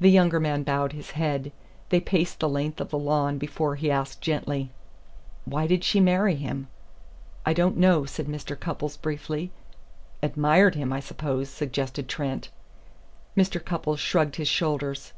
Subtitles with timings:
[0.00, 1.52] The younger man bowed his head.
[1.90, 4.72] They paced the length of the lawn before he asked gently:
[5.44, 6.66] "Why did she marry him?"
[7.46, 8.58] "I don't know," said Mr.
[8.58, 9.52] Cupples briefly.
[10.20, 12.48] "Admired him, I suppose," suggested Trent.
[13.36, 13.64] Mr.
[13.64, 15.12] Cupples shrugged his shoulders.